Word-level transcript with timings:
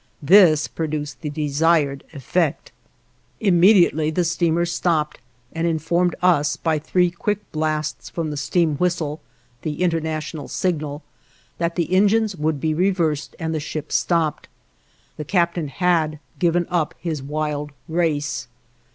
This 0.23 0.67
produced 0.67 1.21
the 1.21 1.29
desired 1.29 2.03
effect. 2.11 2.71
Immediately 3.39 4.09
the 4.09 4.23
steamer 4.23 4.65
stopped 4.65 5.19
and 5.53 5.67
informed 5.67 6.15
us 6.23 6.55
by 6.57 6.79
three 6.79 7.11
quick 7.11 7.37
blasts 7.51 8.09
from 8.09 8.31
the 8.31 8.35
steam 8.35 8.77
whistle 8.77 9.21
(the 9.61 9.83
international 9.83 10.47
signal) 10.47 11.03
that 11.59 11.75
the 11.75 11.93
engines 11.93 12.35
would 12.35 12.59
be 12.59 12.73
reversed 12.73 13.35
and 13.37 13.53
the 13.53 13.59
ship 13.59 13.91
stopped. 13.91 14.47
The 15.17 15.23
captain 15.23 15.67
had 15.67 16.17
given 16.39 16.65
up 16.71 16.95
his 16.97 17.21
wild 17.21 17.71
race. 17.87 18.47